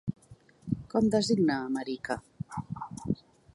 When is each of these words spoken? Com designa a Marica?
Com 0.93 1.09
designa 1.17 1.59
a 1.65 1.69
Marica? 1.77 2.19